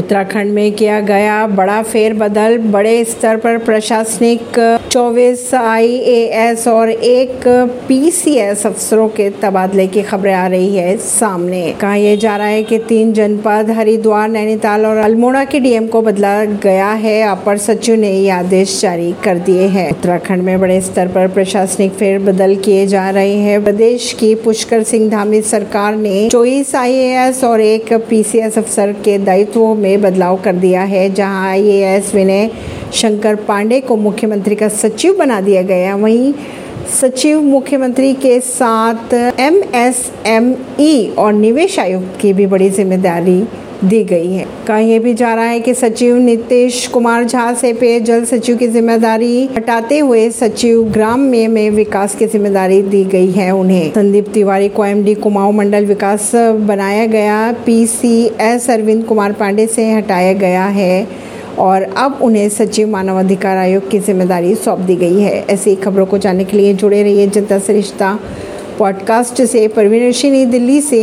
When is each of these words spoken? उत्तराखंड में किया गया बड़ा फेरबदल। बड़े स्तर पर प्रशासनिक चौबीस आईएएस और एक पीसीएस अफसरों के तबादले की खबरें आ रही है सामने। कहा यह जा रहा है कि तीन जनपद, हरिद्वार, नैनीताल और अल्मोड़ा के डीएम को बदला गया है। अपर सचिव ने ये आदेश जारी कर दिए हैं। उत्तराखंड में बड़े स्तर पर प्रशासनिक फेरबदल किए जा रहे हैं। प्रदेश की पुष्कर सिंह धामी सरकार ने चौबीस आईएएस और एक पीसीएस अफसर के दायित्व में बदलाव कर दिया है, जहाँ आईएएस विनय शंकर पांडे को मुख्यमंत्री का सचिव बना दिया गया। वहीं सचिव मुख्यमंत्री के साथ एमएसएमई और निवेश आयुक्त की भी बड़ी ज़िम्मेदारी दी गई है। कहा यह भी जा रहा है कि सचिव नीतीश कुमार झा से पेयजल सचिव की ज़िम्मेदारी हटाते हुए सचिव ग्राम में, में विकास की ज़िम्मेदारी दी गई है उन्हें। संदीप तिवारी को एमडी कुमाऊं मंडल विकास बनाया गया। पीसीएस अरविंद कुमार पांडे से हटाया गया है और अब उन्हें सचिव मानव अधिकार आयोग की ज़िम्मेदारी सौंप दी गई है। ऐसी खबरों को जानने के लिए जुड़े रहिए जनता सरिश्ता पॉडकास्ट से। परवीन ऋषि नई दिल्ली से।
उत्तराखंड 0.00 0.52
में 0.52 0.72
किया 0.72 1.00
गया 1.00 1.46
बड़ा 1.46 1.82
फेरबदल। 1.82 2.56
बड़े 2.58 3.04
स्तर 3.04 3.36
पर 3.36 3.56
प्रशासनिक 3.58 4.58
चौबीस 4.90 5.54
आईएएस 5.54 6.66
और 6.68 6.90
एक 6.90 7.42
पीसीएस 7.88 8.66
अफसरों 8.66 9.08
के 9.08 9.28
तबादले 9.42 9.86
की 9.86 10.02
खबरें 10.02 10.32
आ 10.34 10.46
रही 10.46 10.76
है 10.76 10.96
सामने। 10.96 11.60
कहा 11.80 11.94
यह 11.94 12.16
जा 12.16 12.36
रहा 12.36 12.46
है 12.46 12.62
कि 12.62 12.78
तीन 12.78 13.12
जनपद, 13.12 13.70
हरिद्वार, 13.70 14.28
नैनीताल 14.28 14.86
और 14.86 14.96
अल्मोड़ा 14.96 15.44
के 15.44 15.60
डीएम 15.60 15.86
को 15.86 16.02
बदला 16.02 16.32
गया 16.44 16.88
है। 17.02 17.20
अपर 17.22 17.58
सचिव 17.58 17.96
ने 17.96 18.12
ये 18.12 18.30
आदेश 18.30 18.80
जारी 18.80 19.12
कर 19.24 19.38
दिए 19.40 19.66
हैं। 19.66 19.90
उत्तराखंड 19.90 20.42
में 20.42 20.60
बड़े 20.60 20.80
स्तर 20.80 21.08
पर 21.08 21.28
प्रशासनिक 21.28 21.92
फेरबदल 21.92 22.56
किए 22.56 22.86
जा 22.86 23.08
रहे 23.10 23.34
हैं। 23.34 23.62
प्रदेश 23.64 24.12
की 24.20 24.34
पुष्कर 24.34 24.82
सिंह 24.82 25.08
धामी 25.10 25.42
सरकार 25.42 25.96
ने 25.96 26.28
चौबीस 26.28 26.74
आईएएस 26.74 27.44
और 27.44 27.60
एक 27.60 27.92
पीसीएस 28.10 28.58
अफसर 28.58 28.92
के 29.04 29.18
दायित्व 29.18 29.66
में 29.74 29.88
बदलाव 29.98 30.36
कर 30.36 30.56
दिया 30.56 30.82
है, 30.82 31.08
जहाँ 31.10 31.48
आईएएस 31.48 32.14
विनय 32.14 32.50
शंकर 32.92 33.34
पांडे 33.44 33.80
को 33.80 33.96
मुख्यमंत्री 33.96 34.54
का 34.54 34.68
सचिव 34.68 35.16
बना 35.18 35.40
दिया 35.40 35.62
गया। 35.62 35.94
वहीं 35.96 36.32
सचिव 36.90 37.40
मुख्यमंत्री 37.42 38.12
के 38.14 38.38
साथ 38.40 39.14
एमएसएमई 39.40 41.14
और 41.18 41.32
निवेश 41.32 41.78
आयुक्त 41.78 42.18
की 42.20 42.32
भी 42.32 42.46
बड़ी 42.46 42.70
ज़िम्मेदारी 42.70 43.42
दी 43.84 44.02
गई 44.04 44.32
है। 44.32 44.44
कहा 44.66 44.78
यह 44.78 44.98
भी 45.00 45.12
जा 45.14 45.32
रहा 45.34 45.44
है 45.44 45.60
कि 45.60 45.74
सचिव 45.74 46.16
नीतीश 46.16 46.86
कुमार 46.86 47.24
झा 47.24 47.52
से 47.54 47.72
पेयजल 47.72 48.24
सचिव 48.24 48.56
की 48.56 48.66
ज़िम्मेदारी 48.68 49.44
हटाते 49.56 49.98
हुए 49.98 50.28
सचिव 50.30 50.82
ग्राम 50.92 51.20
में, 51.20 51.46
में 51.48 51.70
विकास 51.70 52.14
की 52.14 52.26
ज़िम्मेदारी 52.26 52.80
दी 52.82 53.02
गई 53.04 53.30
है 53.30 53.50
उन्हें। 53.50 53.90
संदीप 53.92 54.28
तिवारी 54.28 54.68
को 54.68 54.84
एमडी 54.84 55.14
कुमाऊं 55.16 55.52
मंडल 55.52 55.86
विकास 55.86 56.30
बनाया 56.62 57.06
गया। 57.06 57.40
पीसीएस 57.66 58.70
अरविंद 58.70 59.04
कुमार 59.04 59.32
पांडे 59.32 59.66
से 59.66 59.90
हटाया 59.92 60.32
गया 60.34 60.66
है 60.68 61.06
और 61.58 61.82
अब 61.82 62.18
उन्हें 62.22 62.48
सचिव 62.48 62.88
मानव 62.88 63.18
अधिकार 63.18 63.56
आयोग 63.56 63.90
की 63.90 63.98
ज़िम्मेदारी 64.00 64.54
सौंप 64.56 64.78
दी 64.80 64.96
गई 64.96 65.20
है। 65.20 65.44
ऐसी 65.46 65.74
खबरों 65.76 66.06
को 66.06 66.18
जानने 66.18 66.44
के 66.44 66.56
लिए 66.56 66.74
जुड़े 66.74 67.02
रहिए 67.02 67.26
जनता 67.28 67.58
सरिश्ता 67.58 68.18
पॉडकास्ट 68.78 69.42
से। 69.44 69.66
परवीन 69.68 70.08
ऋषि 70.08 70.30
नई 70.30 70.44
दिल्ली 70.46 70.80
से। 70.80 71.00